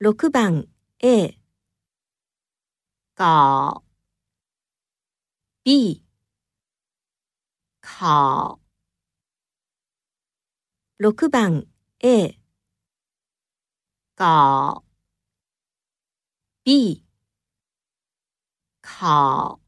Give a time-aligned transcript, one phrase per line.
[0.00, 0.68] 6番
[1.02, 1.36] A
[3.16, 3.82] 搞
[5.64, 6.04] B
[7.80, 8.60] 考
[10.98, 11.66] 6番
[11.98, 12.38] A
[14.14, 14.84] 搞
[16.62, 17.04] B
[18.80, 19.60] 考